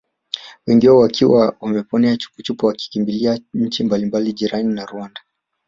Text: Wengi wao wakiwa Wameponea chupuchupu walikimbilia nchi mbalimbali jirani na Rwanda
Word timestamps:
Wengi 0.67 0.87
wao 0.89 0.97
wakiwa 0.99 1.55
Wameponea 1.61 2.17
chupuchupu 2.17 2.65
walikimbilia 2.65 3.39
nchi 3.53 3.83
mbalimbali 3.83 4.33
jirani 4.33 4.73
na 4.73 4.85
Rwanda 4.85 5.21